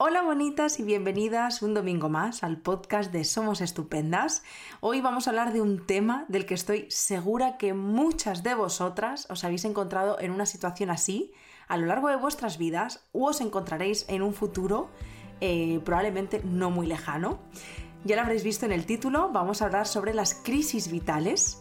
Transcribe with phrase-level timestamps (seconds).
[0.00, 4.44] Hola bonitas y bienvenidas un domingo más al podcast de Somos Estupendas.
[4.78, 9.26] Hoy vamos a hablar de un tema del que estoy segura que muchas de vosotras
[9.28, 11.32] os habéis encontrado en una situación así
[11.66, 14.88] a lo largo de vuestras vidas o os encontraréis en un futuro
[15.40, 17.40] eh, probablemente no muy lejano.
[18.04, 21.60] Ya lo habréis visto en el título, vamos a hablar sobre las crisis vitales.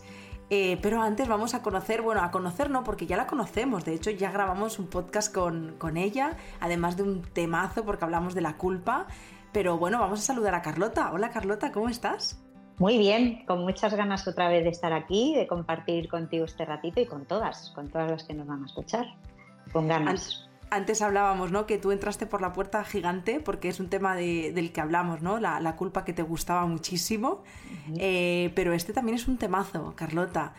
[0.50, 3.94] Eh, pero antes vamos a conocer, bueno, a conocer no, porque ya la conocemos, de
[3.94, 8.42] hecho ya grabamos un podcast con, con ella, además de un temazo porque hablamos de
[8.42, 9.08] la culpa,
[9.52, 11.12] pero bueno, vamos a saludar a Carlota.
[11.12, 12.42] Hola Carlota, ¿cómo estás?
[12.78, 17.02] Muy bien, con muchas ganas otra vez de estar aquí, de compartir contigo este ratito
[17.02, 19.06] y con todas, con todas las que nos van a escuchar.
[19.74, 21.66] Con ganas antes hablábamos, ¿no?
[21.66, 25.40] Que tú entraste por la puerta gigante porque es un tema del que hablamos, ¿no?
[25.40, 27.44] La, culpa que te gustaba muchísimo.
[27.98, 30.54] Eh, pero este también es un temazo, Carlota.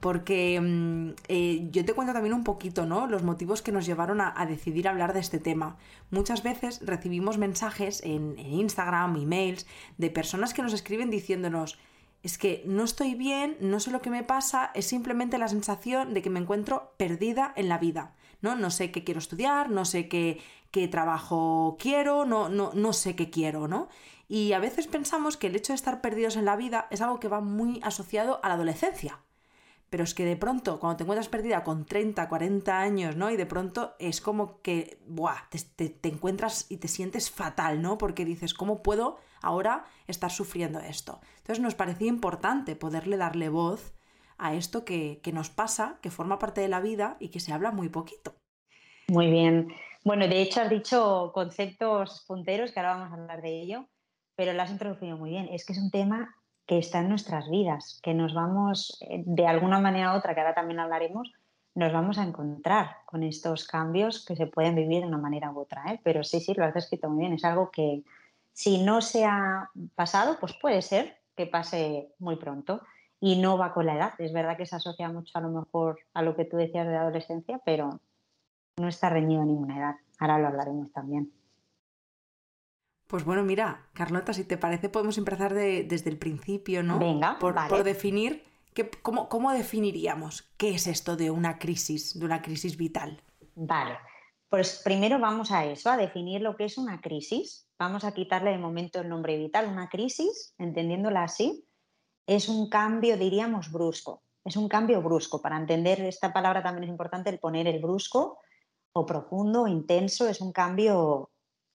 [0.00, 3.06] Porque mm, eh, yo te cuento también un poquito, ¿no?
[3.06, 5.76] Los motivos que nos llevaron a, decidir hablar de este tema.
[6.10, 11.78] Muchas veces recibimos mensajes en, en Instagram, emails, de personas que nos escriben diciéndonos,
[12.22, 16.14] es que no estoy bien, no sé lo que me pasa, es simplemente la sensación
[16.14, 18.54] de que me encuentro perdida en la vida, ¿no?
[18.54, 23.16] No sé qué quiero estudiar, no sé qué, qué trabajo quiero, no, no, no sé
[23.16, 23.88] qué quiero, ¿no?
[24.28, 27.20] Y a veces pensamos que el hecho de estar perdidos en la vida es algo
[27.20, 29.18] que va muy asociado a la adolescencia.
[29.90, 33.30] Pero es que de pronto, cuando te encuentras perdida con 30, 40 años, ¿no?
[33.30, 35.48] Y de pronto es como que, ¡buah!
[35.50, 37.96] Te, te, encuentras y te sientes fatal, ¿no?
[37.96, 41.20] Porque dices, ¿cómo puedo ahora estar sufriendo esto?
[41.38, 43.92] Entonces nos parecía importante poderle darle voz
[44.38, 47.52] a esto que, que nos pasa, que forma parte de la vida y que se
[47.52, 48.34] habla muy poquito.
[49.08, 49.68] Muy bien.
[50.04, 53.86] Bueno, de hecho has dicho conceptos punteros, que ahora vamos a hablar de ello,
[54.36, 55.48] pero lo has introducido muy bien.
[55.50, 56.34] Es que es un tema
[56.66, 60.40] que está en nuestras vidas, que nos vamos, eh, de alguna manera u otra, que
[60.40, 61.32] ahora también hablaremos,
[61.74, 65.60] nos vamos a encontrar con estos cambios que se pueden vivir de una manera u
[65.60, 65.92] otra.
[65.92, 66.00] ¿eh?
[66.04, 67.32] Pero sí, sí, lo has escrito muy bien.
[67.32, 68.02] Es algo que
[68.52, 72.80] si no se ha pasado, pues puede ser que pase muy pronto
[73.24, 74.12] y no va con la edad.
[74.18, 76.94] Es verdad que se asocia mucho a lo mejor a lo que tú decías de
[76.94, 77.98] adolescencia, pero
[78.76, 79.94] no está reñido a ninguna edad.
[80.18, 81.32] Ahora lo hablaremos también.
[83.06, 86.98] Pues bueno, mira, Carlota, si te parece, podemos empezar desde el principio, ¿no?
[86.98, 88.44] Venga, por, por definir,
[89.00, 93.22] cómo, ¿cómo definiríamos qué es esto de una crisis, de una crisis vital?
[93.54, 93.96] Vale,
[94.50, 97.70] pues primero vamos a eso, a definir lo que es una crisis.
[97.78, 99.66] Vamos a quitarle de momento el nombre vital.
[99.66, 101.64] Una crisis, entendiéndola así,
[102.26, 104.22] es un cambio, diríamos, brusco.
[104.44, 105.40] Es un cambio brusco.
[105.40, 108.38] Para entender esta palabra también es importante el poner el brusco
[108.92, 110.28] o profundo o intenso.
[110.28, 111.30] Es un cambio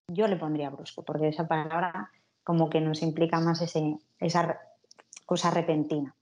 [0.10, 2.12] yo le pondría brusco, porque esa palabra
[2.44, 4.60] como que nos implica más ese, esa
[5.26, 6.16] cosa repentina.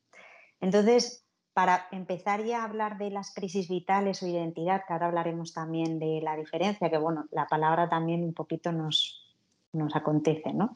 [0.59, 5.53] Entonces, para empezar ya a hablar de las crisis vitales o identidad, que ahora hablaremos
[5.53, 9.35] también de la diferencia, que bueno, la palabra también un poquito nos,
[9.73, 10.75] nos acontece, ¿no?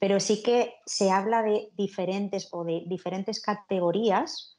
[0.00, 4.58] Pero sí que se habla de diferentes o de diferentes categorías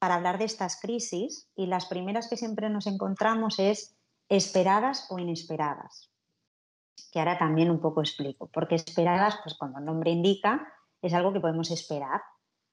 [0.00, 3.94] para hablar de estas crisis y las primeras que siempre nos encontramos es
[4.28, 6.10] esperadas o inesperadas
[7.10, 8.48] que ahora también un poco explico.
[8.52, 10.66] Porque esperadas, pues como el nombre indica,
[11.02, 12.22] es algo que podemos esperar.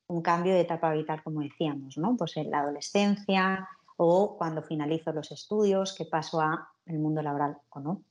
[0.07, 2.15] Un cambio de etapa vital, como decíamos, ¿no?
[2.15, 3.67] Pues en la adolescencia
[3.97, 8.01] o cuando finalizo los estudios, que paso a el mundo laboral o no.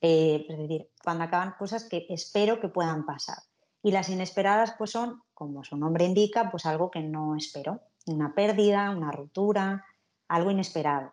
[0.00, 3.38] Eh, es decir, cuando acaban cosas que espero que puedan pasar.
[3.82, 7.80] Y las inesperadas, pues son, como su nombre indica, pues algo que no espero.
[8.06, 9.84] Una pérdida, una ruptura,
[10.28, 11.12] algo inesperado.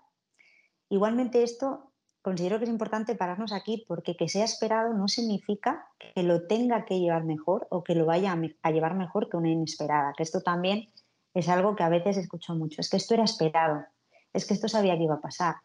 [0.89, 1.91] Igualmente esto
[2.21, 6.85] considero que es importante pararnos aquí porque que sea esperado no significa que lo tenga
[6.85, 10.41] que llevar mejor o que lo vaya a llevar mejor que una inesperada, que esto
[10.41, 10.89] también
[11.35, 13.85] es algo que a veces escucho mucho, es que esto era esperado,
[14.33, 15.55] es que esto sabía que iba a pasar.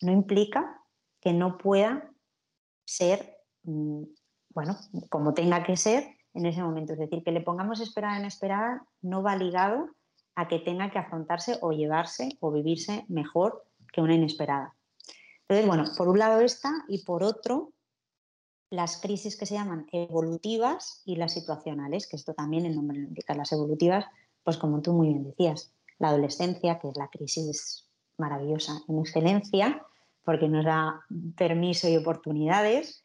[0.00, 0.80] No implica
[1.20, 2.10] que no pueda
[2.86, 4.04] ser, mm,
[4.54, 4.76] bueno,
[5.10, 6.94] como tenga que ser en ese momento.
[6.94, 9.90] Es decir, que le pongamos esperada inesperada no va ligado
[10.34, 14.74] a que tenga que afrontarse o llevarse o vivirse mejor que una inesperada.
[15.42, 17.72] Entonces, bueno, por un lado esta y por otro
[18.70, 23.08] las crisis que se llaman evolutivas y las situacionales, que esto también el nombre lo
[23.08, 23.34] indica.
[23.34, 24.06] Las evolutivas,
[24.42, 29.86] pues como tú muy bien decías, la adolescencia, que es la crisis maravillosa en excelencia,
[30.26, 31.00] porque nos da
[31.36, 33.02] permiso y oportunidades,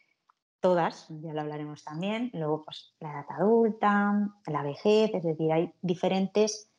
[0.59, 5.71] todas, ya lo hablaremos también, luego pues la edad adulta, la vejez, es decir, hay
[5.81, 6.69] diferentes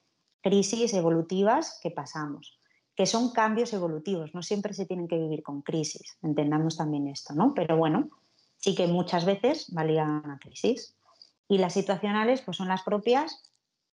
[0.43, 2.59] crisis evolutivas que pasamos
[2.95, 7.35] que son cambios evolutivos, no siempre se tienen que vivir con crisis, entendamos también esto,
[7.35, 7.55] ¿no?
[7.55, 8.11] Pero bueno,
[8.59, 10.97] sí que muchas veces valían a crisis.
[11.49, 13.51] Y las situacionales, pues son las propias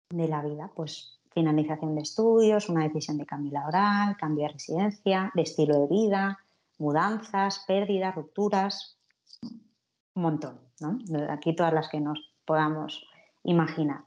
[0.10, 5.32] de la vida, pues finalización de estudios, una decisión de cambio laboral, cambio de residencia,
[5.36, 6.40] de estilo de vida,
[6.80, 8.98] mudanzas, pérdidas, rupturas.
[9.44, 10.98] un montón, ¿no?
[11.30, 13.06] Aquí todas las que nos podamos
[13.44, 14.06] imaginar.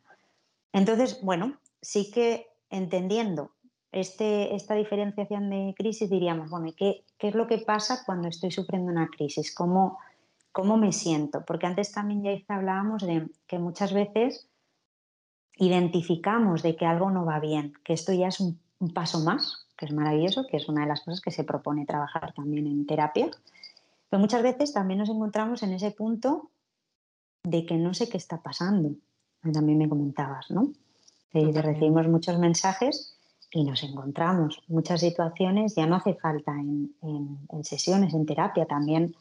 [0.72, 3.50] Entonces, bueno, sí que entendiendo
[3.92, 8.50] este, esta diferenciación de crisis diríamos, bueno, ¿qué, ¿qué, es lo que pasa cuando estoy
[8.50, 9.54] sufriendo una crisis?
[9.54, 9.98] ¿Cómo,
[10.52, 11.44] ¿Cómo me siento?
[11.44, 14.47] Porque antes también ya hablábamos de que muchas veces
[15.58, 19.66] identificamos de que algo no va bien, que esto ya es un, un paso más,
[19.76, 22.86] que es maravilloso, que es una de las cosas que se propone trabajar también en
[22.86, 23.30] terapia.
[24.08, 26.50] Pero muchas veces también nos encontramos en ese punto
[27.44, 28.92] de que no sé qué está pasando.
[29.52, 30.72] También me comentabas, ¿no?
[31.32, 33.16] De, recibimos muchos mensajes
[33.52, 36.94] y nos encontramos muchas situaciones, ya no hace falta en,
[37.62, 39.14] sesiones, en terapia, también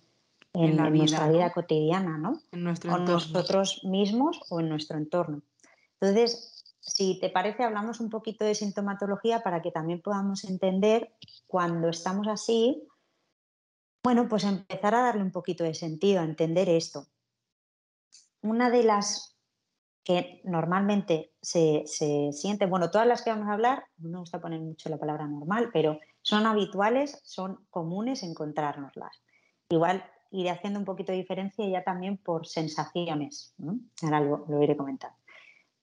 [0.54, 2.40] en, nuestra vida cotidiana, ¿no?
[2.52, 5.42] En nuestro con nosotros mismos o en nuestro entorno.
[6.00, 11.14] Entonces, si te parece, hablamos un poquito de sintomatología para que también podamos entender
[11.48, 12.88] cuando estamos así,
[14.04, 17.08] bueno, pues empezar a darle un poquito de sentido, a entender esto.
[18.42, 19.38] Una de las
[20.06, 21.84] que normalmente se,
[22.32, 25.28] siente, bueno, todas las que vamos a hablar, no me gusta poner mucho la palabra
[25.28, 29.22] normal, pero son habituales, son comunes encontrárnoslas.
[29.68, 33.54] Igual iré haciendo un poquito de diferencia ya también por sensaciones,
[34.02, 35.18] ahora lo, lo iré comentando.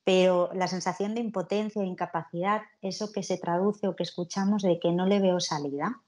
[0.05, 4.79] Pero la sensación de impotencia, de incapacidad, eso que se traduce o que escuchamos de
[4.79, 6.01] que no le veo salida.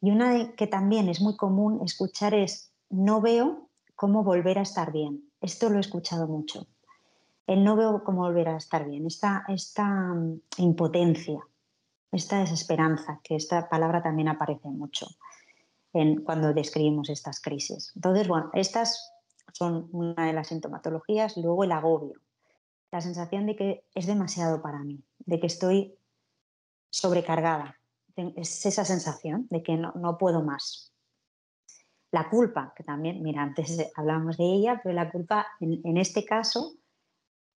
[0.00, 4.92] Y una que también es muy común escuchar es no veo cómo volver a estar
[4.92, 5.28] bien.
[5.40, 6.66] Esto lo he escuchado mucho
[7.46, 11.40] el no veo cómo volver a estar bien, esta, esta mm, impotencia,
[12.12, 15.06] esta desesperanza, que esta palabra también aparece mucho
[15.92, 17.92] en, cuando describimos estas crisis.
[17.94, 19.12] Entonces, bueno, estas
[19.52, 22.20] son una de las sintomatologías, luego el agobio,
[22.94, 25.98] la sensación de que es demasiado para mí, de que estoy
[26.90, 27.76] sobrecargada,
[28.36, 30.92] es esa sensación de que no, no puedo más.
[32.12, 36.24] La culpa, que también, mira, antes hablábamos de ella, pero la culpa en, en este
[36.24, 36.74] caso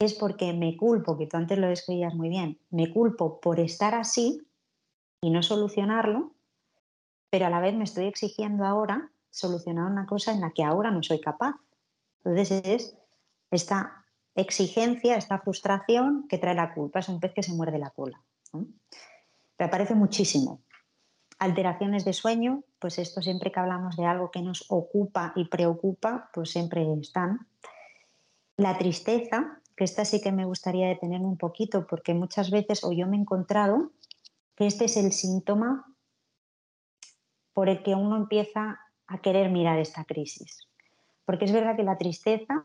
[0.01, 3.95] es porque me culpo, que tú antes lo describías muy bien, me culpo por estar
[3.95, 4.45] así
[5.21, 6.33] y no solucionarlo,
[7.31, 10.91] pero a la vez me estoy exigiendo ahora solucionar una cosa en la que ahora
[10.91, 11.55] no soy capaz.
[12.25, 12.99] Entonces es
[13.53, 13.98] esta
[14.41, 18.23] exigencia, esta frustración que trae la culpa, es un pez que se muerde la cola.
[18.53, 20.63] Me aparece muchísimo.
[21.39, 26.31] Alteraciones de sueño, pues esto siempre que hablamos de algo que nos ocupa y preocupa,
[26.33, 27.49] pues siempre están.
[28.57, 32.93] La tristeza, que esta sí que me gustaría detenerme un poquito, porque muchas veces, o
[32.93, 33.93] yo me he encontrado,
[34.57, 35.85] que este es el síntoma
[37.53, 40.69] por el que uno empieza a querer mirar esta crisis.
[41.25, 42.63] Porque es verdad que la tristeza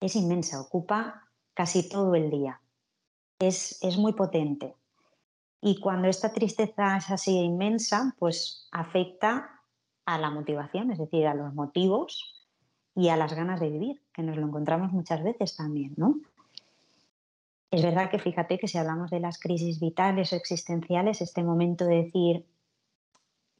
[0.00, 2.60] es inmensa, ocupa casi todo el día,
[3.38, 4.74] es, es muy potente.
[5.60, 9.60] Y cuando esta tristeza es así inmensa, pues afecta
[10.06, 12.46] a la motivación, es decir, a los motivos
[12.94, 16.16] y a las ganas de vivir, que nos lo encontramos muchas veces también, ¿no?
[17.70, 21.84] Es verdad que fíjate que si hablamos de las crisis vitales o existenciales, este momento
[21.84, 22.46] de decir,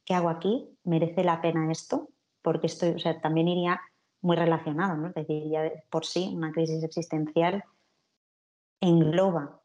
[0.03, 0.67] ¿qué hago aquí?
[0.83, 2.09] ¿Merece la pena esto?
[2.41, 3.79] Porque estoy, o sea, también iría
[4.21, 5.07] muy relacionado, ¿no?
[5.07, 7.63] Es decir, ya por sí una crisis existencial
[8.79, 9.61] engloba,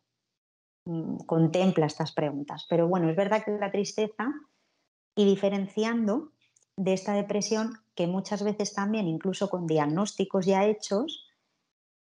[0.86, 2.66] mm, contempla estas preguntas.
[2.68, 4.32] Pero bueno, es verdad que la tristeza,
[5.14, 6.32] y diferenciando
[6.76, 11.26] de esta depresión, que muchas veces también, incluso con diagnósticos ya hechos,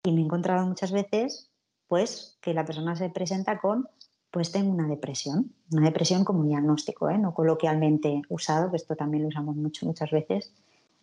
[0.04, 1.50] y me he encontrado muchas veces,
[1.88, 3.88] pues que la persona se presenta con,
[4.32, 7.18] pues tengo una depresión, una depresión como diagnóstico, ¿eh?
[7.18, 10.54] no coloquialmente usado, que esto también lo usamos mucho, muchas veces,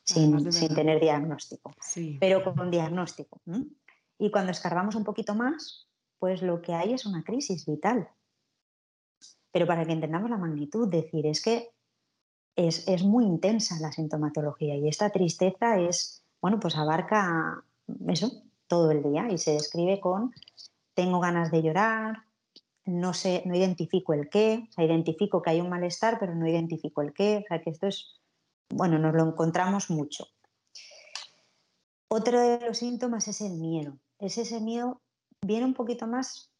[0.06, 1.74] sin, sin tener diagnóstico,
[2.20, 3.40] pero con diagnóstico.
[4.18, 8.08] Y cuando escarbamos un poquito más, pues lo que hay es una crisis vital.
[9.52, 11.70] Pero para que entendamos la magnitud, decir, es que
[12.56, 17.64] es, muy intensa la sintomatología y esta tristeza es, bueno, pues abarca
[18.08, 20.32] eso todo el día y se describe con
[20.94, 22.22] tengo ganas de llorar,
[22.86, 26.48] no sé, no identifico el qué, o sea, identifico que hay un malestar, pero no
[26.48, 28.18] identifico el qué, o sea que esto es,
[28.68, 30.26] bueno, nos lo encontramos mucho.
[32.08, 33.98] Otro de los síntomas es el miedo.
[34.18, 35.00] Es ese miedo,
[35.42, 36.50] viene un poquito más,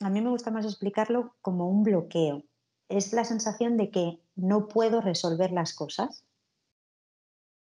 [0.00, 2.42] a mí me gusta más explicarlo como un bloqueo.
[2.88, 6.24] Es la sensación de que no puedo resolver las cosas.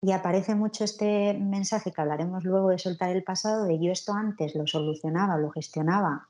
[0.02, 4.12] Y aparece mucho este mensaje que hablaremos luego de soltar el pasado, de yo esto
[4.12, 6.28] antes lo solucionaba, lo gestionaba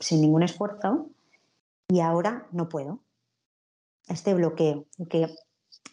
[0.00, 1.10] sin ningún esfuerzo
[1.88, 3.00] y ahora no puedo.
[4.08, 5.28] Este bloqueo, que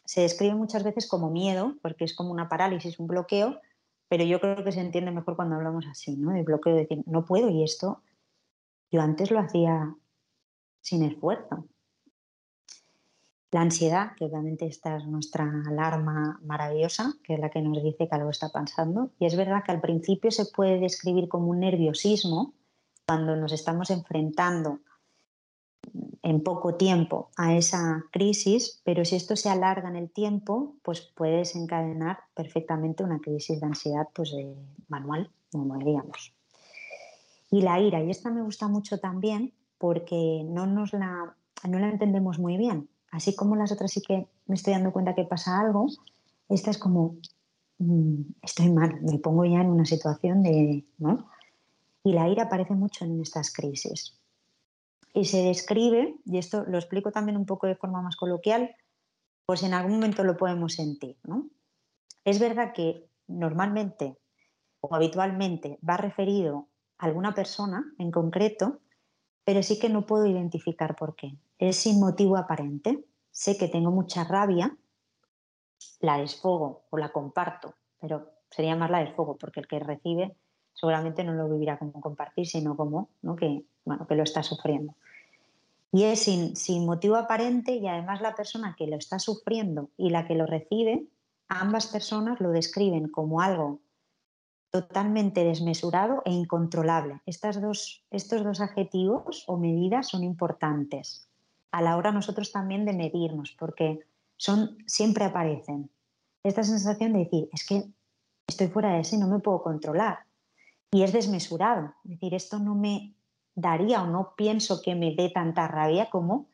[0.06, 3.60] se describe muchas veces como miedo, porque es como una parálisis, un bloqueo,
[4.08, 6.36] pero yo creo que se entiende mejor cuando hablamos así, ¿no?
[6.36, 8.02] El bloqueo de decir, no puedo y esto
[8.92, 9.96] yo antes lo hacía
[10.82, 11.68] sin esfuerzo.
[13.52, 18.08] La ansiedad, que obviamente esta es nuestra alarma maravillosa, que es la que nos dice
[18.08, 19.12] que algo está pasando.
[19.20, 22.54] Y es verdad que al principio se puede describir como un nerviosismo
[23.08, 24.80] cuando nos estamos enfrentando
[26.22, 31.02] en poco tiempo a esa crisis, pero si esto se alarga en el tiempo, pues
[31.02, 34.56] puede desencadenar perfectamente una crisis de ansiedad pues de
[34.88, 36.34] manual, como diríamos.
[37.52, 41.36] Y la ira, y esta me gusta mucho también porque no nos la,
[41.68, 42.90] no la entendemos muy bien.
[43.12, 45.88] Así como las otras sí que me estoy dando cuenta que pasa algo,
[46.48, 47.16] esta es como,
[47.80, 51.28] mm, estoy mal, me pongo ya en una situación de, ¿no?
[52.04, 54.19] Y la ira aparece mucho en estas crisis.
[55.14, 58.76] Y se describe, y esto lo explico también un poco de forma más coloquial,
[59.46, 61.50] pues en algún momento lo podemos sentir, ¿no?
[62.24, 64.18] Es verdad que normalmente
[64.82, 68.80] o habitualmente va referido a alguna persona en concreto,
[69.44, 71.38] pero sí que no puedo identificar por qué.
[71.58, 73.06] Es sin motivo aparente.
[73.32, 74.78] Sé que tengo mucha rabia,
[76.02, 80.36] la desfogo o la comparto, pero sería más la desfogo porque el que recibe
[80.74, 83.36] seguramente no lo vivirá como compartir, sino como ¿no?
[83.36, 84.96] que, bueno, que lo está sufriendo.
[85.92, 90.28] Y es sin, motivo aparente y además la persona que lo está sufriendo y la
[90.28, 91.06] que lo recibe,
[91.48, 93.80] ambas personas lo describen como algo
[94.70, 97.22] totalmente desmesurado e incontrolable.
[97.26, 101.28] Estas dos, estos dos adjetivos o medidas son importantes
[101.72, 104.00] a la hora nosotros también de medirnos, porque
[104.38, 105.90] son, siempre aparecen.
[106.44, 107.84] Esta sensación de decir, es que
[108.48, 110.20] estoy fuera de sí, no me puedo controlar.
[110.92, 111.94] Y es desmesurado.
[112.04, 113.14] Es decir, esto no me
[113.56, 116.50] daría o no pienso que me dé tanta rabia como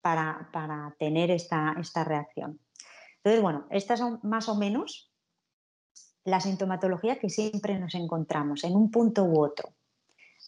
[0.00, 2.60] para, para tener esta, esta reacción.
[3.16, 5.10] Entonces, bueno, estas son más o menos
[6.24, 9.70] la sintomatología que siempre nos encontramos en un punto u otro.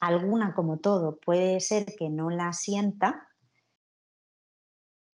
[0.01, 3.29] Alguna, como todo, puede ser que no la sienta,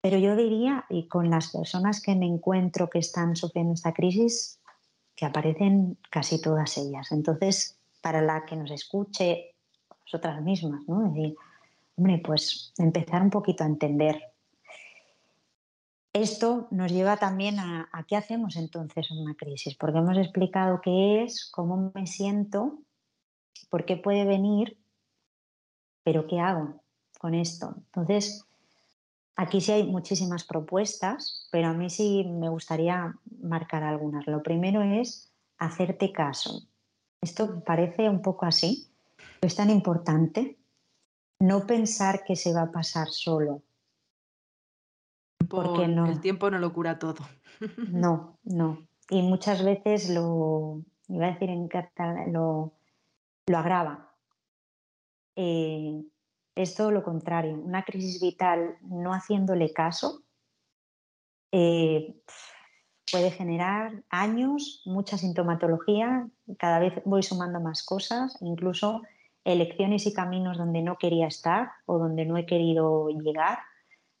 [0.01, 4.59] pero yo diría, y con las personas que me encuentro que están sufriendo esta crisis,
[5.15, 7.11] que aparecen casi todas ellas.
[7.11, 9.52] Entonces, para la que nos escuche,
[10.05, 11.07] vosotras mismas, ¿no?
[11.07, 11.35] Es decir,
[11.95, 14.33] hombre, pues empezar un poquito a entender
[16.13, 21.23] esto nos lleva también a, qué hacemos entonces en una crisis, porque hemos explicado qué
[21.23, 22.79] es, cómo me siento,
[23.69, 24.77] por qué puede venir,
[26.03, 26.83] pero qué hago
[27.19, 27.73] con esto.
[27.77, 28.45] Entonces,
[29.35, 34.27] aquí sí hay muchísimas propuestas, pero a mí sí me gustaría marcar algunas.
[34.27, 36.67] Lo primero es hacerte caso.
[37.21, 38.92] Esto parece un poco así,
[39.47, 40.57] es tan importante
[41.39, 43.63] no pensar que se va a pasar solo
[45.49, 46.07] porque no.
[46.07, 47.23] el tiempo no lo cura todo.
[47.89, 48.87] No, no.
[49.09, 52.73] Y muchas veces lo, iba a decir en catalán, lo,
[53.45, 54.11] lo agrava.
[55.35, 56.03] Eh,
[56.55, 57.53] es todo lo contrario.
[57.53, 60.23] Una crisis vital no haciéndole caso
[61.53, 62.15] eh,
[63.09, 69.03] puede generar años, mucha sintomatología, cada vez voy sumando más cosas, incluso
[69.45, 73.59] elecciones y caminos donde no quería estar o donde no he querido llegar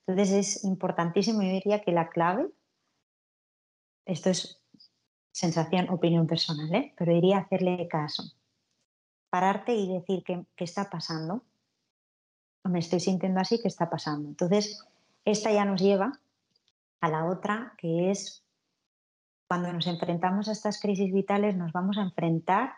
[0.05, 2.49] entonces es importantísimo, yo diría que la clave,
[4.05, 4.61] esto es
[5.31, 6.93] sensación, opinión personal, ¿eh?
[6.97, 8.23] pero diría hacerle caso.
[9.29, 11.43] Pararte y decir qué, está pasando.
[12.65, 14.29] Me estoy sintiendo así, ¿qué está pasando?
[14.29, 14.85] Entonces,
[15.25, 16.19] esta ya nos lleva
[17.01, 18.43] a la otra, que es
[19.47, 22.73] cuando nos enfrentamos a estas crisis vitales, nos vamos a enfrentar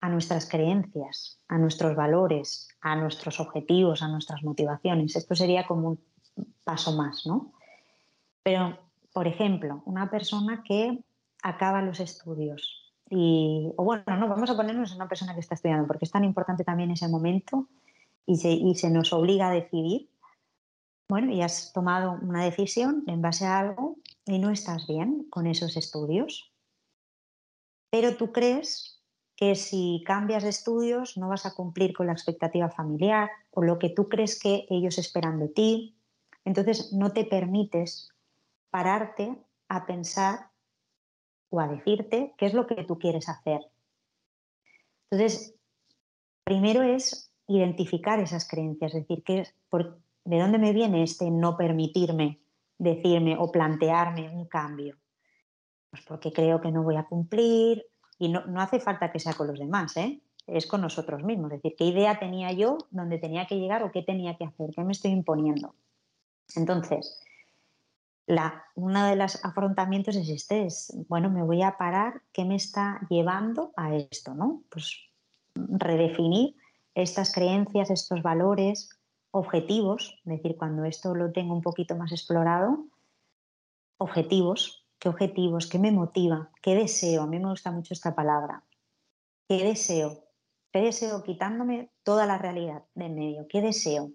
[0.00, 5.16] a nuestras creencias, a nuestros valores, a nuestros objetivos, a nuestras motivaciones.
[5.16, 5.98] Esto sería como un
[6.64, 7.52] paso más, ¿no?
[8.42, 8.78] Pero,
[9.12, 11.02] por ejemplo, una persona que
[11.42, 15.86] acaba los estudios y, o bueno, no, vamos a ponernos una persona que está estudiando,
[15.86, 17.68] porque es tan importante también ese momento
[18.26, 20.10] y se, y se nos obliga a decidir.
[21.08, 25.46] Bueno, y has tomado una decisión en base a algo y no estás bien con
[25.46, 26.52] esos estudios,
[27.90, 28.97] pero tú crees
[29.38, 33.78] que si cambias de estudios no vas a cumplir con la expectativa familiar o lo
[33.78, 35.94] que tú crees que ellos esperan de ti
[36.48, 38.08] entonces no te permites
[38.70, 39.36] pararte
[39.68, 40.48] a pensar
[41.50, 43.60] o a decirte qué es lo que tú quieres hacer.
[45.10, 45.54] Entonces,
[46.44, 52.40] primero es identificar esas creencias, es decir, ¿de dónde me viene este no permitirme
[52.78, 54.96] decirme o plantearme un cambio?
[55.90, 57.84] Pues porque creo que no voy a cumplir
[58.18, 60.20] y no, no hace falta que sea con los demás, ¿eh?
[60.46, 63.92] es con nosotros mismos, es decir, qué idea tenía yo, dónde tenía que llegar o
[63.92, 65.74] qué tenía que hacer, qué me estoy imponiendo.
[66.56, 67.20] Entonces,
[68.74, 73.00] uno de los afrontamientos es este, es, bueno, me voy a parar, ¿qué me está
[73.08, 74.34] llevando a esto?
[74.34, 74.62] ¿no?
[74.70, 75.00] Pues
[75.54, 76.54] redefinir
[76.94, 78.90] estas creencias, estos valores,
[79.30, 82.86] objetivos, es decir, cuando esto lo tengo un poquito más explorado,
[83.98, 88.64] objetivos, qué objetivos, qué me motiva, qué deseo, a mí me gusta mucho esta palabra,
[89.48, 90.24] qué deseo,
[90.72, 94.12] qué deseo quitándome toda la realidad de en medio, qué deseo.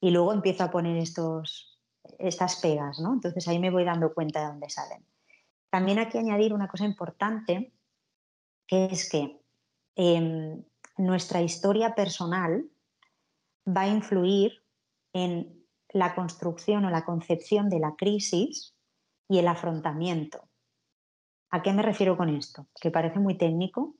[0.00, 1.80] Y luego empiezo a poner estos,
[2.18, 3.14] estas pegas, ¿no?
[3.14, 5.04] Entonces ahí me voy dando cuenta de dónde salen.
[5.70, 7.72] También hay que añadir una cosa importante,
[8.66, 9.40] que es que
[9.94, 10.62] em,
[10.96, 12.68] nuestra historia personal
[13.66, 14.62] va a influir
[15.12, 18.75] en la construcción o la concepción de la crisis
[19.28, 20.48] y el afrontamiento.
[21.50, 22.66] ¿A qué me refiero con esto?
[22.80, 23.94] Que parece muy técnico,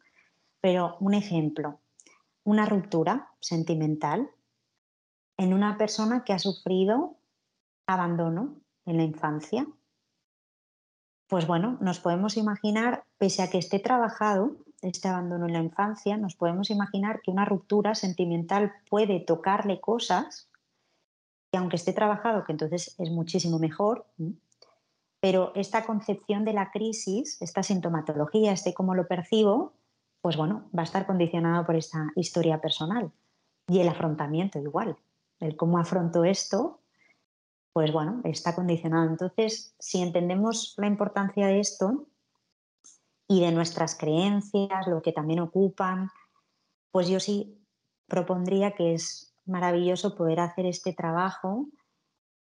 [0.61, 1.81] pero un ejemplo,
[2.45, 4.31] una ruptura sentimental
[5.37, 7.17] en una persona que ha sufrido
[7.87, 9.67] abandono en la infancia.
[11.29, 16.17] Pues bueno, nos podemos imaginar, pese a que esté trabajado este abandono en la infancia,
[16.17, 20.49] nos podemos imaginar que una ruptura sentimental puede tocarle cosas
[21.51, 24.07] que aunque esté trabajado, que entonces es muchísimo mejor,
[25.27, 29.73] pero esta concepción de la crisis, esta sintomatología, este cómo lo percibo,
[30.21, 33.11] pues bueno, va a estar condicionado por esta historia personal.
[33.67, 34.97] Y el afrontamiento igual,
[35.41, 36.79] el cómo afronto esto,
[37.73, 39.11] pues bueno, está condicionado.
[39.11, 42.07] Entonces, si entendemos la importancia de esto
[43.27, 46.09] y de nuestras creencias, lo que también ocupan,
[46.93, 47.59] pues yo sí
[48.07, 51.67] propondría que es maravilloso poder hacer este trabajo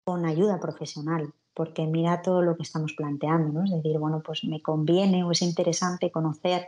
[0.03, 3.63] con ayuda profesional, porque mira todo lo que estamos planteando, ¿no?
[3.65, 6.67] Es decir, bueno, pues me conviene o es interesante conocer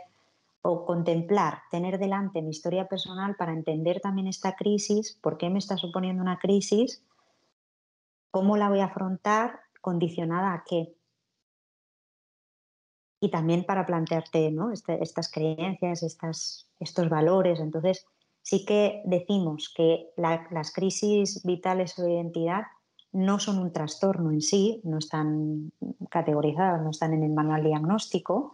[0.62, 5.58] o contemplar, tener delante mi historia personal para entender también esta crisis, por qué me
[5.58, 7.02] está suponiendo una crisis,
[8.30, 10.94] cómo la voy a afrontar, condicionada a qué.
[13.20, 14.70] Y también para plantearte ¿no?
[14.70, 17.60] Este, estas creencias, estos valores.
[17.60, 18.06] Entonces,
[18.42, 22.64] sí que decimos que las crisis vitales o de identidad
[23.14, 25.72] no son un trastorno en sí, no están
[26.10, 28.52] categorizadas, no están en el manual diagnóstico,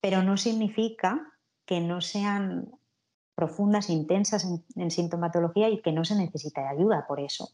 [0.00, 1.32] pero no significa
[1.66, 2.70] que no sean
[3.34, 4.46] profundas, intensas
[4.76, 7.50] en, sintomatología y que no se necesite ayuda por eso.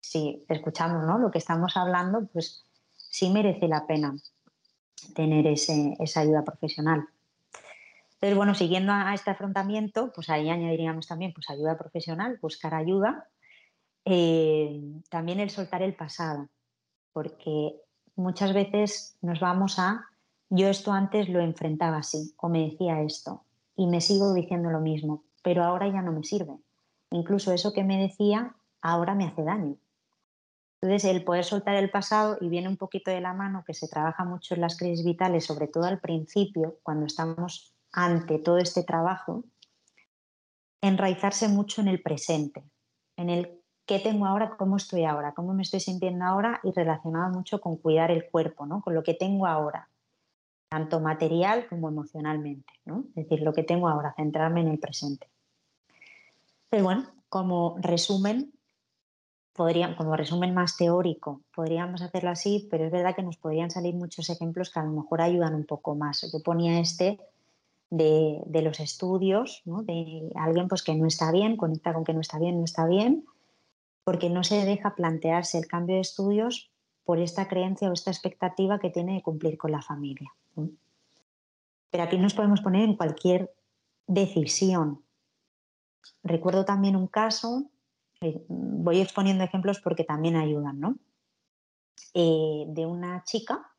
[0.00, 1.18] Si escuchamos ¿no?
[1.18, 4.16] lo que estamos hablando, pues sí merece la pena
[5.14, 7.08] tener esa ayuda profesional.
[8.14, 13.28] Entonces, bueno, siguiendo a este afrontamiento, pues ahí añadiríamos también pues, ayuda profesional, buscar ayuda.
[14.08, 16.48] Eh, también el soltar el pasado,
[17.12, 17.74] porque
[18.14, 20.06] muchas veces nos vamos a,
[20.48, 23.42] yo esto antes lo enfrentaba así, o me decía esto,
[23.74, 26.56] y me sigo diciendo lo mismo, pero ahora ya no me sirve.
[27.10, 29.76] Incluso eso que me decía ahora me hace daño.
[30.80, 33.88] Entonces, el poder soltar el pasado y viene un poquito de la mano que se
[33.88, 38.84] trabaja mucho en las crisis vitales, sobre todo al principio, cuando estamos ante todo este
[38.84, 39.42] trabajo,
[40.80, 42.62] enraizarse mucho en el presente,
[43.16, 43.55] en el
[43.86, 47.76] qué tengo ahora, cómo estoy ahora, cómo me estoy sintiendo ahora y relacionado mucho con
[47.76, 48.82] cuidar el cuerpo, ¿no?
[48.82, 49.88] con lo que tengo ahora,
[50.68, 52.72] tanto material como emocionalmente.
[52.84, 53.04] ¿no?
[53.14, 55.28] Es decir, lo que tengo ahora, centrarme en el presente.
[56.68, 58.52] Pero bueno, como resumen,
[59.54, 64.28] como resumen más teórico, podríamos hacerlo así, pero es verdad que nos podrían salir muchos
[64.28, 66.30] ejemplos que a lo mejor ayudan un poco más.
[66.30, 67.18] Yo ponía este
[67.88, 72.38] de, los estudios, de alguien pues, que no está bien, conecta con que no está
[72.38, 73.24] bien, no está bien,
[74.06, 76.70] porque no se deja plantearse el cambio de estudios
[77.04, 80.32] por esta creencia o esta expectativa que tiene de cumplir con la familia.
[81.90, 83.52] Pero aquí nos podemos poner en cualquier
[84.06, 85.02] decisión.
[86.22, 87.68] Recuerdo también un caso,
[88.20, 90.96] eh, voy exponiendo ejemplos porque también ayudan, ¿no?
[92.14, 93.72] Eh, de una chica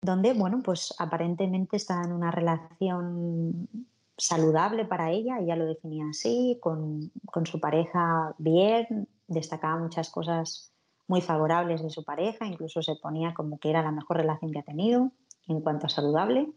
[0.00, 3.68] donde, bueno, pues aparentemente está en una relación
[4.16, 7.12] saludable para ella, ella lo definía así, con,
[7.44, 10.72] su pareja bien, destacaba muchas cosas
[11.08, 14.58] muy favorables de su pareja, incluso se ponía como que era la mejor relación que
[14.58, 15.12] ha tenido
[15.46, 16.48] en cuanto a saludable.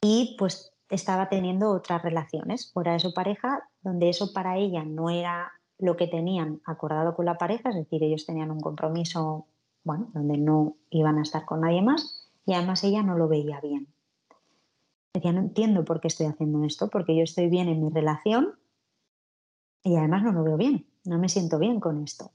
[0.00, 5.10] Y pues estaba teniendo otras relaciones fuera de su pareja, donde eso para ella no
[5.10, 9.46] era lo que tenían acordado con la pareja, es decir, ellos tenían un compromiso
[9.82, 13.60] bueno, donde no iban a estar con nadie más y además ella no lo veía
[13.60, 13.88] bien.
[15.14, 18.58] Decía, no entiendo por qué estoy haciendo esto, porque yo estoy bien en mi relación
[19.82, 22.30] y además no lo veo bien, no me siento bien con esto.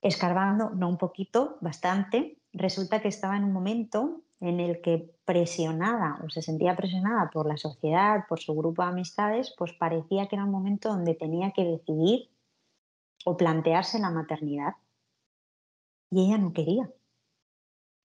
[0.00, 6.20] Escarbando, no un poquito, bastante, resulta que estaba en un momento en el que presionada
[6.24, 10.36] o se sentía presionada por la sociedad, por su grupo de amistades, pues parecía que
[10.36, 12.30] era un momento donde tenía que decidir
[13.24, 14.74] o plantearse la maternidad
[16.12, 16.88] y ella no quería.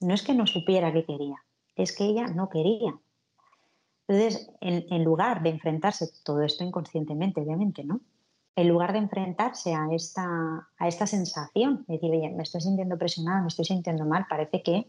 [0.00, 1.36] No es que no supiera que quería,
[1.76, 2.98] es que ella no quería.
[4.08, 8.00] Entonces, en, lugar de enfrentarse, todo esto inconscientemente, obviamente, ¿no?
[8.54, 13.40] En lugar de enfrentarse a esta, a esta sensación, decir, oye, me estoy sintiendo presionada,
[13.40, 14.86] me estoy sintiendo mal, parece que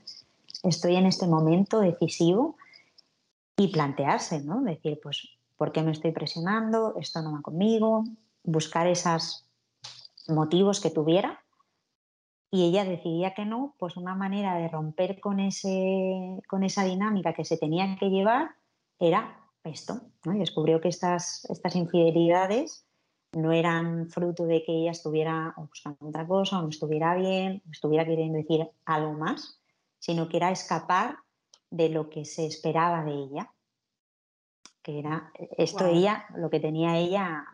[0.64, 2.58] estoy en este momento decisivo
[3.56, 4.62] y plantearse, ¿no?
[4.62, 6.96] Decir, pues, ¿por qué me estoy presionando?
[7.00, 8.04] Esto no va conmigo.
[8.44, 9.46] Buscar esos
[10.28, 11.40] motivos que tuviera.
[12.52, 17.34] Y ella decidía que no, pues una manera de romper con, ese, con esa dinámica
[17.34, 18.52] que se tenía que llevar
[19.00, 20.02] era esto.
[20.26, 20.36] ¿no?
[20.36, 22.86] Y descubrió que estas, estas infidelidades
[23.34, 27.72] no eran fruto de que ella estuviera buscando otra cosa, o no estuviera bien, o
[27.72, 29.60] estuviera queriendo decir algo más,
[30.00, 31.18] sino que era escapar
[31.70, 33.52] de lo que se esperaba de ella,
[34.82, 37.46] que era esto ella, lo que tenía ella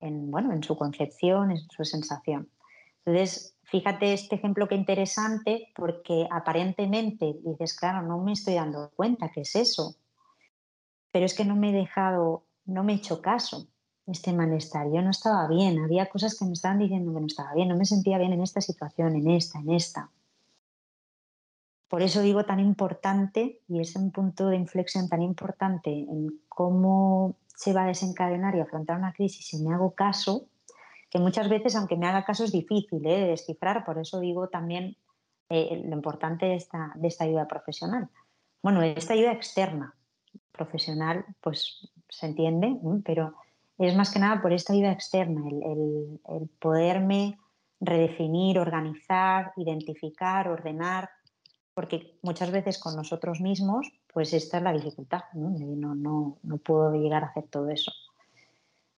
[0.00, 2.48] en, bueno, en su concepción, en su sensación.
[3.04, 9.30] Entonces, fíjate este ejemplo que interesante porque aparentemente dices, claro, no me estoy dando cuenta
[9.30, 9.96] que es eso,
[11.10, 13.68] pero es que no me he dejado, no me he hecho caso
[14.06, 14.86] este malestar.
[14.92, 17.76] Yo no estaba bien, había cosas que me estaban diciendo que no estaba bien, no
[17.76, 20.10] me sentía bien en esta situación, en esta, en esta.
[21.88, 27.36] Por eso digo tan importante, y es un punto de inflexión tan importante en cómo
[27.46, 30.48] se va a desencadenar y afrontar una crisis si me hago caso,
[31.08, 33.20] que muchas veces, aunque me haga caso, es difícil ¿eh?
[33.20, 34.96] de descifrar, por eso digo también
[35.48, 38.08] eh, lo importante de esta, de esta ayuda profesional.
[38.60, 39.94] Bueno, esta ayuda externa,
[40.50, 43.34] profesional, pues se entiende, pero
[43.78, 47.38] es más que nada por esta ayuda externa, el, el poderme
[47.80, 51.10] redefinir, organizar, identificar, ordenar,
[51.74, 55.50] porque muchas veces con nosotros mismos, pues esta es la dificultad, ¿no?
[55.50, 57.92] No, no, puedo llegar a hacer todo eso.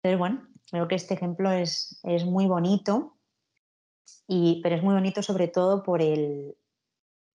[0.02, 3.16] Pero bueno, creo que este ejemplo es, es muy bonito,
[4.28, 6.56] y, pero es muy bonito sobre todo por el,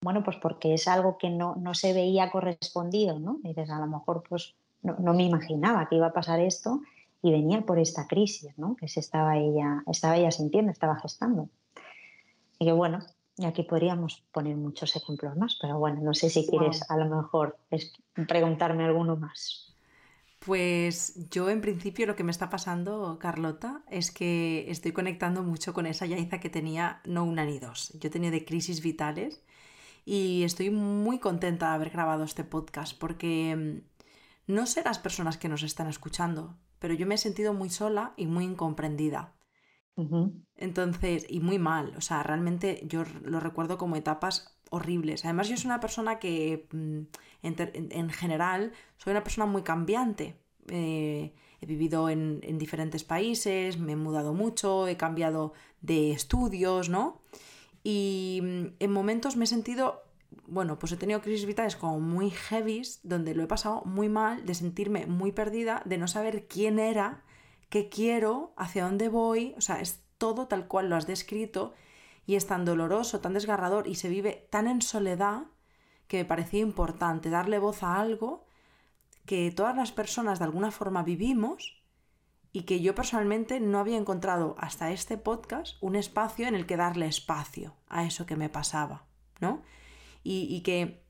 [0.03, 3.39] bueno, pues porque es algo que no, no se veía correspondido, ¿no?
[3.43, 6.81] dices, a lo mejor pues no, no, me imaginaba que iba a pasar esto
[7.23, 8.77] y venía por esta crisis, ¿no?
[8.77, 11.49] Que se estaba ella, estaba ella sintiendo, estaba gestando.
[12.59, 13.01] Y que bueno,
[13.37, 17.07] y aquí podríamos poner muchos ejemplos más, pero bueno, no sé si quieres a lo
[17.07, 17.59] mejor
[18.29, 19.75] preguntarme alguno más.
[20.41, 25.75] Pues yo en principio lo que me está pasando, Carlota, es que estoy conectando mucho
[25.75, 27.93] con esa Yaiza que tenía no una ni dos.
[28.01, 29.43] Yo tenía de crisis vitales
[30.07, 33.83] y estoy muy contenta de haber grabado este podcast porque
[34.49, 37.71] mm, no sé las personas que nos están escuchando, pero yo me he sentido muy
[37.71, 39.37] sola y muy incomprendida.
[40.57, 45.27] Entonces, y muy mal, o sea, realmente yo lo recuerdo como etapas horribles.
[45.27, 47.01] Además, yo soy una persona que, mm,
[47.43, 50.41] en, general, soy una persona muy cambiante.
[50.69, 57.21] Eh, he vivido en, diferentes países, me he mudado mucho, he cambiado de estudios, ¿no?
[57.83, 60.03] Y mm, en momentos me he sentido,
[60.47, 64.45] bueno, pues he tenido crisis vitales como muy heavy, donde lo he pasado muy mal,
[64.47, 67.25] de sentirme muy perdida, de no saber quién era
[67.71, 71.73] qué quiero, hacia dónde voy, o sea, es todo tal cual lo has descrito
[72.27, 75.45] y es tan doloroso, tan desgarrador y se vive tan en soledad
[76.09, 78.45] que me parecía importante darle voz a algo
[79.25, 81.83] que todas las personas de alguna forma vivimos
[82.53, 86.77] y que yo personalmente no había encontrado hasta este podcast un espacio en el que
[86.77, 89.07] darle espacio a eso que me pasaba,
[89.41, 89.63] ¿no?
[90.23, 91.03] Y, que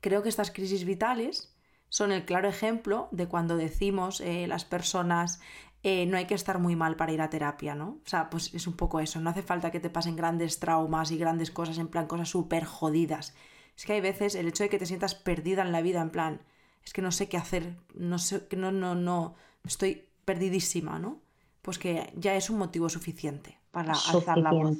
[0.00, 1.56] creo que estas crisis vitales
[1.88, 5.40] son el claro ejemplo de cuando decimos eh, las personas
[5.82, 8.00] eh, no hay que estar muy mal para ir a terapia, ¿no?
[8.04, 11.10] O sea, pues es un poco eso, no hace falta que te pasen grandes traumas
[11.10, 13.34] y grandes cosas, en plan cosas súper jodidas.
[13.76, 16.10] Es que hay veces el hecho de que te sientas perdida en la vida, en
[16.10, 16.42] plan,
[16.84, 21.22] es que no sé qué hacer, no sé, no, no, no, estoy perdidísima, ¿no?
[21.62, 24.78] Pues que ya es un motivo suficiente para alzar la voz.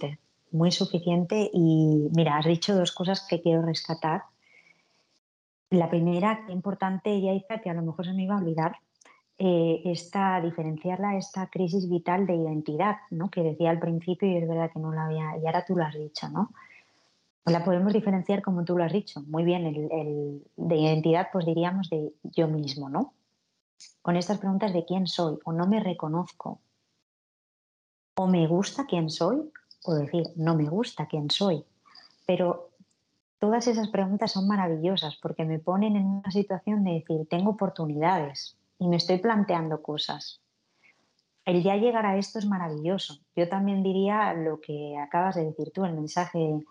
[0.52, 4.24] Muy suficiente y mira, has dicho dos cosas que quiero rescatar.
[5.70, 8.76] La primera, que importante, dice que a lo mejor se me iba a olvidar,
[9.42, 13.30] eh, esta, diferenciarla esta crisis vital de identidad, ¿no?
[13.30, 15.82] que decía al principio y es verdad que no la había, y ahora tú lo
[15.82, 16.50] has dicho, ¿no?
[17.46, 21.88] La podemos diferenciar como tú lo has dicho, muy bien, el, de identidad pues diríamos
[21.88, 23.14] de yo mismo, ¿no?
[24.02, 26.60] Con estas preguntas de quién soy o no me reconozco
[28.16, 29.50] o me gusta quién soy
[29.84, 31.64] o decir no me gusta quién soy,
[32.26, 32.70] pero
[33.38, 38.56] todas esas preguntas son maravillosas porque me ponen en una situación de decir tengo oportunidades,
[38.80, 40.40] y me estoy planteando cosas.
[41.44, 43.20] El ya llegar a esto es maravilloso.
[43.36, 46.64] Yo también diría lo que acabas de decir tú, el mensaje,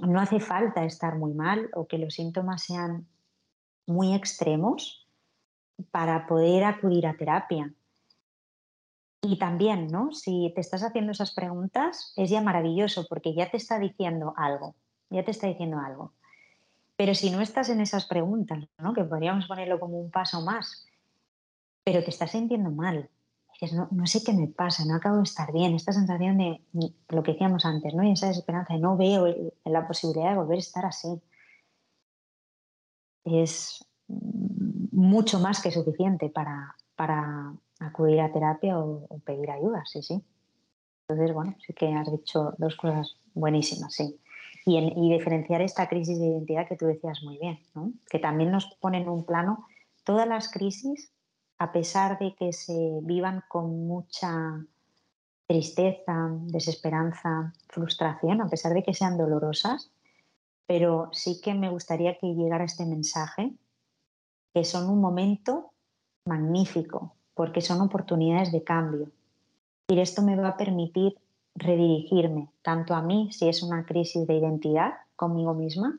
[0.00, 3.06] no hace falta estar muy mal o que los síntomas sean
[3.86, 5.06] muy extremos
[5.90, 7.72] para poder acudir a terapia.
[9.22, 10.12] Y también, ¿no?
[10.12, 14.74] Si te estás haciendo esas preguntas, es ya maravilloso porque ya te está diciendo algo,
[15.10, 16.14] ya te está diciendo algo.
[16.96, 18.94] Pero si no estás en esas preguntas, ¿no?
[18.94, 20.86] que podríamos ponerlo como un paso más,
[21.84, 23.10] pero te estás sintiendo mal,
[23.52, 26.62] dices, no, no, sé qué me pasa, no acabo de estar bien, esta sensación de
[27.08, 28.02] lo que decíamos antes, ¿no?
[28.02, 29.26] y esa desesperanza de no veo
[29.64, 31.20] la posibilidad de volver a estar así,
[33.24, 40.22] es mucho más que suficiente para, para acudir a terapia o, pedir ayuda, sí, sí.
[41.08, 44.20] Entonces, bueno, sí que has dicho dos cosas buenísimas, sí
[44.64, 47.58] y, diferenciar esta crisis de identidad que tú decías muy bien,
[48.08, 49.66] que también nos pone en un plano
[50.04, 51.12] todas las crisis,
[51.58, 54.64] a pesar de que se vivan con mucha
[55.46, 59.90] tristeza, desesperanza, frustración, a pesar de que sean dolorosas,
[60.66, 63.52] pero sí que me gustaría que llegara este mensaje,
[64.54, 65.72] que son un momento
[66.24, 69.08] magnífico, porque son oportunidades de cambio.
[69.88, 71.16] Y esto me va a permitir
[71.54, 75.98] redirigirme, tanto a mí, si es una crisis de identidad conmigo misma,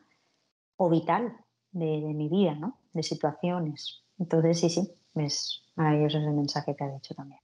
[0.78, 1.36] o vital
[1.72, 2.78] de, mi vida, ¿no?
[2.94, 4.04] de situaciones.
[4.20, 7.42] Entonces, sí, sí, es maravilloso ese mensaje que ha dicho también.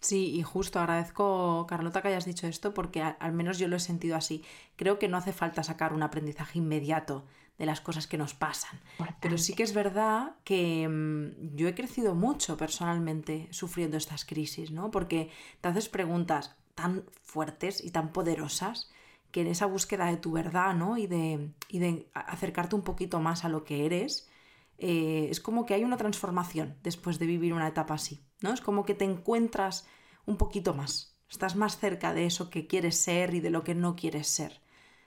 [0.00, 3.80] Sí, y justo agradezco, Carlota, que hayas dicho esto porque al menos yo lo he
[3.80, 4.42] sentido así.
[4.74, 7.22] Creo que no hace falta sacar un aprendizaje inmediato
[7.58, 8.80] de las cosas que nos pasan.
[9.20, 14.70] Pero sí que es verdad que mm, yo he crecido mucho personalmente sufriendo estas crisis,
[14.70, 14.90] ¿no?
[14.90, 18.90] Porque te haces preguntas, tan fuertes y tan poderosas
[19.30, 20.98] que en esa búsqueda de tu verdad, ¿no?
[20.98, 24.28] Y de, de acercarte un poquito más a lo que eres,
[24.78, 28.52] eh, es como que hay una transformación después de vivir una etapa así, ¿no?
[28.52, 29.86] Es como que te encuentras
[30.26, 33.74] un poquito más, estás más cerca de eso que quieres ser y de lo que
[33.74, 34.60] no quieres ser.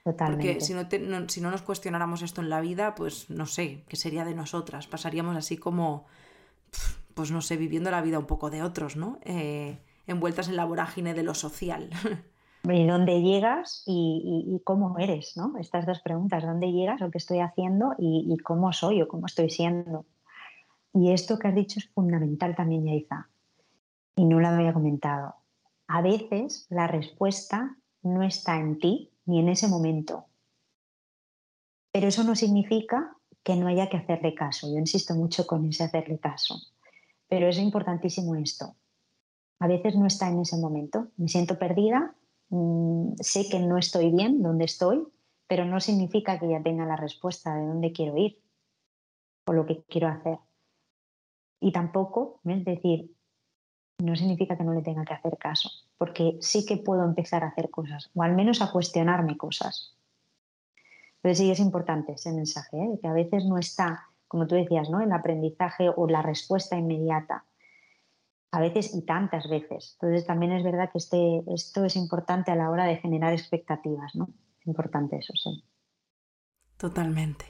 [0.04, 0.54] Totalmente.
[0.54, 3.96] Porque si no, si no nos cuestionáramos esto en la vida, pues no sé, ¿qué
[3.96, 4.86] sería de nosotras?
[4.86, 6.06] Pasaríamos así como,
[7.14, 9.18] pues no sé, viviendo la vida un poco de otros, ¿no?
[9.24, 11.90] Eh, envueltas en la vorágine de lo social.
[12.64, 15.36] ¿Y dónde llegas y, cómo eres?
[15.36, 15.56] ¿no?
[15.58, 19.48] Estas dos preguntas, ¿dónde llegas, lo que estoy haciendo y, cómo soy o cómo estoy
[19.48, 20.04] siendo?
[20.92, 23.28] Y esto que has dicho es fundamental también, Yaiza,
[24.16, 25.36] y no lo había comentado.
[25.86, 30.26] A veces la respuesta no está en ti ni en ese momento,
[31.92, 34.68] pero eso no significa que no haya que hacerle caso.
[34.68, 36.60] Yo insisto mucho con ese hacerle caso,
[37.28, 38.76] pero es importantísimo esto
[39.60, 41.08] a veces no está en ese momento.
[41.16, 42.14] Me siento perdida,
[42.48, 45.06] mm, sé que no estoy bien donde estoy,
[45.46, 48.40] pero no significa que ya tenga la respuesta de dónde quiero ir
[49.46, 50.38] o lo que quiero hacer.
[51.60, 53.14] Y tampoco, es decir,
[54.02, 57.48] no significa que no le tenga que hacer caso, porque sí que puedo empezar a
[57.48, 59.96] hacer cosas, o al menos a cuestionarme cosas.
[61.16, 62.98] Entonces sí es importante ese mensaje, ¿eh?
[63.00, 65.00] que a veces no está, como tú decías, ¿no?
[65.00, 67.44] el aprendizaje o la respuesta inmediata,
[68.52, 69.96] a veces y tantas veces.
[70.00, 74.14] Entonces también es verdad que este, esto es importante a la hora de generar expectativas,
[74.16, 74.28] ¿no?
[74.60, 75.62] Es importante eso, sí.
[76.76, 77.44] Totalmente.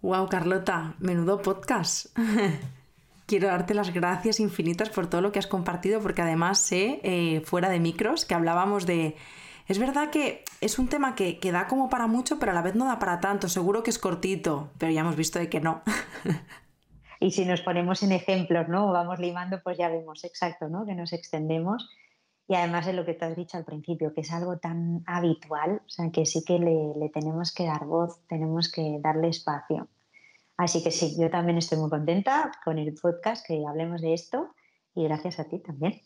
[0.00, 2.16] Wow, Carlota, menudo podcast.
[3.30, 7.42] Quiero darte las gracias infinitas por todo lo que has compartido, porque además sé, eh,
[7.42, 9.14] fuera de micros, que hablábamos de...
[9.68, 12.62] Es verdad que es un tema que, que da como para mucho, pero a la
[12.62, 13.48] vez no da para tanto.
[13.48, 15.80] Seguro que es cortito, pero ya hemos visto de que no.
[17.20, 18.90] Y si nos ponemos en ejemplos, ¿no?
[18.90, 20.84] Vamos limando, pues ya vemos exacto, ¿no?
[20.84, 21.88] Que nos extendemos.
[22.48, 25.82] Y además es lo que te has dicho al principio, que es algo tan habitual,
[25.86, 29.86] o sea, que sí que le tenemos que dar voz, tenemos que darle espacio.
[30.60, 34.54] Así que sí, yo también estoy muy contenta con el podcast, que hablemos de esto,
[34.94, 36.02] y gracias a ti también.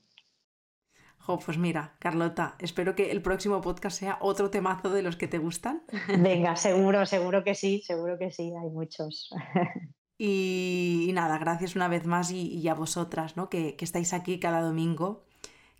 [1.19, 5.27] Jo, pues mira, Carlota, espero que el próximo podcast sea otro temazo de los que
[5.27, 5.83] te gustan.
[6.21, 9.31] Venga, seguro, seguro que sí, seguro que sí, hay muchos.
[10.17, 13.51] Y, nada, gracias una vez más y, a vosotras, ¿no?
[13.51, 15.25] Que, que, estáis aquí cada domingo.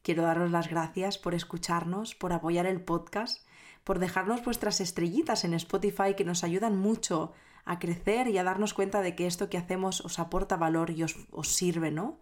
[0.03, 3.47] Quiero daros las gracias por escucharnos, por apoyar el podcast,
[3.85, 7.33] por dejarnos vuestras estrellitas en Spotify que nos ayudan mucho
[7.65, 11.03] a crecer y a darnos cuenta de que esto que hacemos os aporta valor y
[11.03, 12.19] os, os sirve, ¿no?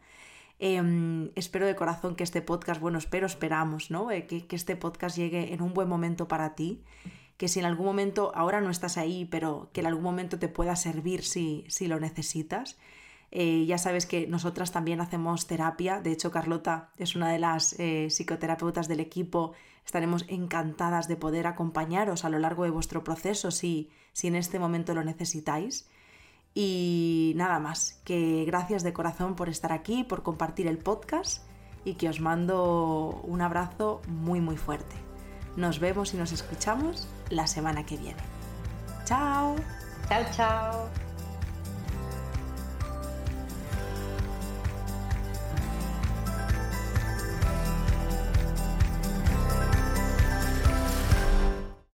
[0.58, 4.10] Em, espero de corazón que este podcast, bueno, espero, esperamos, ¿no?
[4.10, 6.84] Eh, que, que este podcast llegue en un buen momento para ti
[7.42, 10.46] que si en algún momento, ahora no estás ahí, pero que en algún momento te
[10.46, 12.78] pueda servir si, si lo necesitas.
[13.32, 17.74] Eh, ya sabes que nosotras también hacemos terapia, de hecho Carlota es una de las
[17.80, 23.50] eh, psicoterapeutas del equipo, estaremos encantadas de poder acompañaros a lo largo de vuestro proceso
[23.50, 25.88] si, si en este momento lo necesitáis.
[26.54, 31.44] Y nada más, que gracias de corazón por estar aquí, por compartir el podcast
[31.84, 34.94] y que os mando un abrazo muy muy fuerte.
[35.56, 38.22] Nos vemos y nos escuchamos la semana que viene.
[39.04, 39.56] ¡Chao!
[40.08, 41.11] ¡Chao, chao!